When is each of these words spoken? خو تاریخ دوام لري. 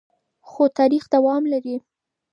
خو 0.49 0.63
تاریخ 0.77 1.03
دوام 1.13 1.43
لري. 1.53 1.75